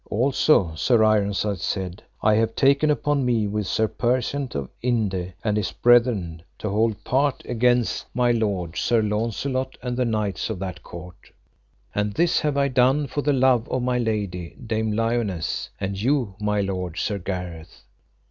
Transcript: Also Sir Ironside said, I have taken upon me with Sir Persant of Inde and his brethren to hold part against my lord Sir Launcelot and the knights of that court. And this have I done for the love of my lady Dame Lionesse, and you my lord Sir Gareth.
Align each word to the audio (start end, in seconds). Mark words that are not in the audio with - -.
Also 0.09 0.73
Sir 0.73 1.03
Ironside 1.03 1.59
said, 1.59 2.01
I 2.23 2.33
have 2.33 2.55
taken 2.55 2.89
upon 2.89 3.23
me 3.23 3.45
with 3.45 3.67
Sir 3.67 3.87
Persant 3.87 4.55
of 4.55 4.67
Inde 4.81 5.31
and 5.43 5.55
his 5.55 5.71
brethren 5.71 6.41
to 6.57 6.69
hold 6.69 7.03
part 7.03 7.43
against 7.45 8.07
my 8.15 8.31
lord 8.31 8.75
Sir 8.77 9.03
Launcelot 9.03 9.77
and 9.83 9.95
the 9.95 10.05
knights 10.05 10.49
of 10.49 10.57
that 10.57 10.81
court. 10.81 11.29
And 11.93 12.15
this 12.15 12.39
have 12.39 12.57
I 12.57 12.67
done 12.67 13.05
for 13.05 13.21
the 13.21 13.31
love 13.31 13.69
of 13.69 13.83
my 13.83 13.99
lady 13.99 14.55
Dame 14.65 14.91
Lionesse, 14.91 15.69
and 15.79 15.95
you 16.01 16.33
my 16.39 16.61
lord 16.61 16.97
Sir 16.97 17.19
Gareth. 17.19 17.83